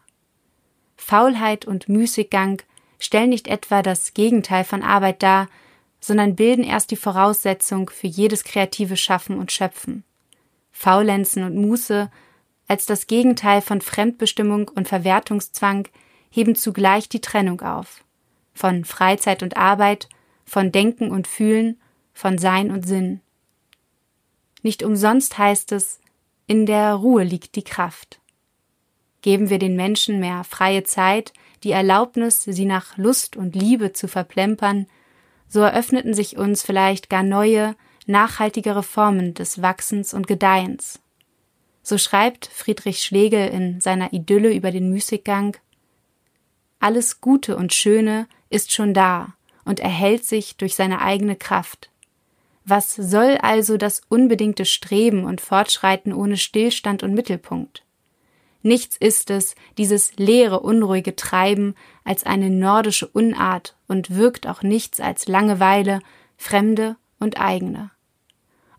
Faulheit 0.96 1.66
und 1.66 1.90
Müßiggang 1.90 2.62
stellen 3.00 3.32
nicht 3.32 3.50
etwa 3.50 3.82
das 3.82 4.14
Gegenteil 4.14 4.64
von 4.64 4.82
Arbeit 4.82 5.22
dar, 5.22 5.50
sondern 6.00 6.36
bilden 6.36 6.64
erst 6.64 6.92
die 6.92 6.96
Voraussetzung 6.96 7.90
für 7.90 8.08
jedes 8.08 8.46
kreative 8.46 8.96
Schaffen 8.96 9.38
und 9.38 9.52
Schöpfen. 9.52 10.04
Faulenzen 10.72 11.44
und 11.44 11.56
Muße 11.56 12.10
als 12.68 12.86
das 12.86 13.08
Gegenteil 13.08 13.62
von 13.62 13.82
Fremdbestimmung 13.82 14.70
und 14.70 14.88
Verwertungszwang 14.88 15.88
heben 16.30 16.56
zugleich 16.56 17.10
die 17.10 17.22
Trennung 17.22 17.62
auf. 17.62 18.04
Von 18.54 18.86
Freizeit 18.86 19.44
und 19.44 19.58
Arbeit, 19.58 20.10
von 20.46 20.72
Denken 20.72 21.12
und 21.12 21.28
Fühlen, 21.28 21.80
von 22.14 22.38
Sein 22.38 22.72
und 22.72 22.88
Sinn. 22.88 23.22
Nicht 24.62 24.84
umsonst 24.84 25.38
heißt 25.38 25.72
es, 25.72 26.00
in 26.48 26.66
der 26.66 26.94
Ruhe 26.94 27.24
liegt 27.24 27.56
die 27.56 27.64
Kraft. 27.64 28.20
Geben 29.22 29.50
wir 29.50 29.60
den 29.60 29.76
Menschen 29.76 30.20
mehr 30.20 30.44
freie 30.44 30.84
Zeit, 30.84 31.34
die 31.64 31.72
Erlaubnis, 31.72 32.44
sie 32.44 32.66
nach 32.66 32.98
Lust 32.98 33.38
und 33.38 33.56
Liebe 33.56 33.94
zu 33.94 34.08
verplempern, 34.08 34.88
so 35.48 35.62
eröffneten 35.62 36.14
sich 36.14 36.38
uns 36.38 36.64
vielleicht 36.64 37.10
gar 37.10 37.24
neue, 37.24 37.76
nachhaltigere 38.06 38.84
Formen 38.84 39.34
des 39.34 39.62
Wachsens 39.62 40.14
und 40.14 40.28
Gedeihens. 40.28 41.00
So 41.84 41.98
schreibt 41.98 42.46
Friedrich 42.48 43.04
Schlegel 43.04 43.50
in 43.50 43.82
seiner 43.82 44.14
Idylle 44.14 44.54
über 44.54 44.72
den 44.72 44.90
Müßiggang 44.90 45.58
Alles 46.80 47.20
Gute 47.20 47.58
und 47.58 47.74
Schöne 47.74 48.28
ist 48.50 48.72
schon 48.72 48.94
da 48.94 49.34
und 49.66 49.82
erhält 49.82 50.26
sich 50.26 50.56
durch 50.56 50.76
seine 50.76 51.02
eigene 51.02 51.36
Kraft. 51.36 51.90
Was 52.66 52.96
soll 52.96 53.38
also 53.42 53.76
das 53.76 54.02
unbedingte 54.08 54.64
Streben 54.64 55.26
und 55.26 55.42
Fortschreiten 55.42 56.14
ohne 56.14 56.38
Stillstand 56.38 57.04
und 57.04 57.14
Mittelpunkt? 57.14 57.84
Nichts 58.62 58.96
ist 58.96 59.30
es, 59.30 59.56
dieses 59.78 60.16
leere, 60.16 60.62
unruhige 60.62 61.18
Treiben, 61.18 61.76
als 62.06 62.26
eine 62.26 62.50
nordische 62.50 63.08
Unart 63.08 63.76
und 63.90 64.16
wirkt 64.16 64.48
auch 64.48 64.64
nichts 64.64 65.02
als 65.02 65.28
Langeweile, 65.28 66.00
fremde 66.38 66.96
und 67.20 67.42
eigene. 67.42 67.92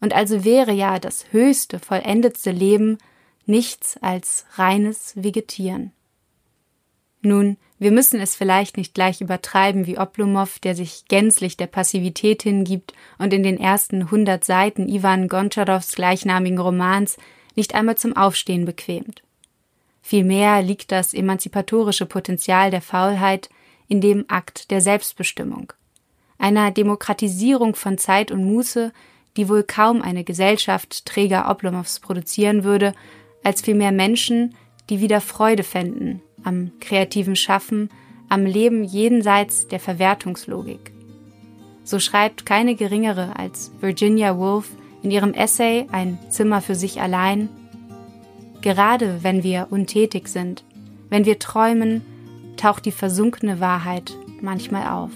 Und 0.04 0.12
also 0.12 0.44
wäre 0.44 0.72
ja 0.72 0.98
das 0.98 1.24
höchste, 1.30 1.78
vollendetste 1.78 2.50
Leben 2.50 2.98
nichts 3.46 3.96
als 4.02 4.44
reines 4.56 5.14
Vegetieren. 5.16 5.92
Nun, 7.22 7.56
wir 7.78 7.90
müssen 7.90 8.20
es 8.20 8.36
vielleicht 8.36 8.76
nicht 8.76 8.92
gleich 8.92 9.22
übertreiben 9.22 9.86
wie 9.86 9.96
Oblomov, 9.96 10.58
der 10.58 10.74
sich 10.74 11.06
gänzlich 11.08 11.56
der 11.56 11.68
Passivität 11.68 12.42
hingibt 12.42 12.92
und 13.16 13.32
in 13.32 13.42
den 13.42 13.58
ersten 13.58 14.10
hundert 14.10 14.44
Seiten 14.44 14.90
Ivan 14.90 15.26
Goncharows 15.26 15.92
gleichnamigen 15.92 16.58
Romans 16.58 17.16
nicht 17.56 17.74
einmal 17.74 17.96
zum 17.96 18.14
Aufstehen 18.14 18.66
bequemt. 18.66 19.22
Vielmehr 20.02 20.60
liegt 20.60 20.92
das 20.92 21.14
emanzipatorische 21.14 22.04
Potenzial 22.04 22.70
der 22.70 22.82
Faulheit 22.82 23.48
in 23.88 24.02
dem 24.02 24.26
Akt 24.28 24.70
der 24.70 24.82
Selbstbestimmung, 24.82 25.72
einer 26.36 26.70
Demokratisierung 26.72 27.74
von 27.74 27.96
Zeit 27.96 28.30
und 28.30 28.44
Muße, 28.44 28.92
die 29.36 29.48
wohl 29.48 29.62
kaum 29.62 30.02
eine 30.02 30.24
Gesellschaft 30.24 31.06
Träger 31.06 31.50
Oblomows 31.50 32.00
produzieren 32.00 32.64
würde, 32.64 32.92
als 33.42 33.62
vielmehr 33.62 33.92
Menschen, 33.92 34.54
die 34.90 35.00
wieder 35.00 35.20
Freude 35.20 35.62
fänden 35.62 36.22
am 36.42 36.72
kreativen 36.78 37.36
Schaffen, 37.36 37.88
am 38.28 38.44
Leben 38.44 38.84
jenseits 38.84 39.66
der 39.68 39.80
Verwertungslogik. 39.80 40.92
So 41.84 41.98
schreibt 41.98 42.44
keine 42.44 42.74
geringere 42.74 43.36
als 43.36 43.72
Virginia 43.80 44.36
Woolf 44.36 44.70
in 45.02 45.10
ihrem 45.10 45.32
Essay 45.32 45.86
Ein 45.90 46.18
Zimmer 46.30 46.60
für 46.60 46.74
sich 46.74 47.00
allein, 47.00 47.48
Gerade 48.64 49.22
wenn 49.22 49.42
wir 49.42 49.66
untätig 49.68 50.26
sind, 50.28 50.64
wenn 51.10 51.26
wir 51.26 51.38
träumen, 51.38 52.00
taucht 52.56 52.86
die 52.86 52.92
versunkene 52.92 53.60
Wahrheit 53.60 54.16
manchmal 54.40 54.88
auf. 54.88 55.10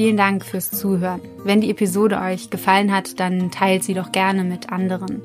Vielen 0.00 0.16
Dank 0.16 0.46
fürs 0.46 0.70
Zuhören. 0.70 1.20
Wenn 1.44 1.60
die 1.60 1.68
Episode 1.68 2.18
euch 2.22 2.48
gefallen 2.48 2.90
hat, 2.90 3.20
dann 3.20 3.50
teilt 3.50 3.84
sie 3.84 3.92
doch 3.92 4.12
gerne 4.12 4.44
mit 4.44 4.72
anderen. 4.72 5.20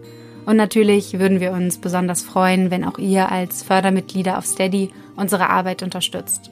Und 0.46 0.58
natürlich 0.58 1.18
würden 1.18 1.40
wir 1.40 1.54
uns 1.54 1.78
besonders 1.78 2.24
freuen, 2.24 2.72
wenn 2.72 2.84
auch 2.84 2.98
ihr 2.98 3.32
als 3.32 3.64
Fördermitglieder 3.64 4.38
auf 4.38 4.46
Steady 4.46 4.92
unsere 5.16 5.50
Arbeit 5.50 5.82
unterstützt. 5.82 6.52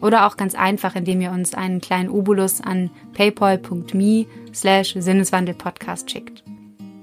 Oder 0.00 0.28
auch 0.28 0.36
ganz 0.36 0.54
einfach, 0.54 0.94
indem 0.94 1.20
ihr 1.20 1.32
uns 1.32 1.54
einen 1.54 1.80
kleinen 1.80 2.08
Obolus 2.08 2.60
an 2.60 2.88
paypal.me 3.14 4.26
slash 4.54 4.94
Sinneswandelpodcast 4.96 6.08
schickt. 6.08 6.44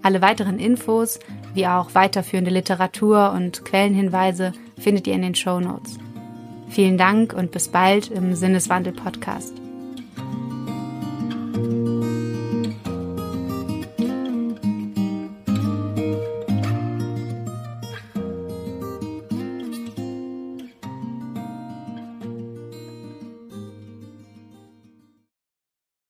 Alle 0.01 0.21
weiteren 0.21 0.59
Infos, 0.59 1.19
wie 1.53 1.67
auch 1.67 1.93
weiterführende 1.93 2.51
Literatur 2.51 3.33
und 3.35 3.65
Quellenhinweise 3.65 4.53
findet 4.79 5.07
ihr 5.07 5.15
in 5.15 5.23
den 5.23 5.35
Show 5.35 5.59
Notes. 5.59 5.97
Vielen 6.69 6.97
Dank 6.97 7.33
und 7.33 7.51
bis 7.51 7.67
bald 7.67 8.09
im 8.11 8.33
Sinneswandel 8.33 8.93
Podcast. 8.93 9.62
Thank 11.53 11.65
you. 11.67 11.92